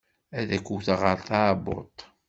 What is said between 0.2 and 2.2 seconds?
Ad k-wteɣ ɣer tɛebbuḍt.